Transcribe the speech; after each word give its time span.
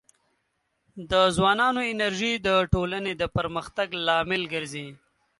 د 1.11 1.13
ځوانانو 1.35 1.81
انرژي 1.93 2.33
د 2.47 2.49
ټولنې 2.73 3.13
د 3.21 3.23
پرمختګ 3.35 3.87
لامل 4.07 4.43
ګرځي. 4.53 4.87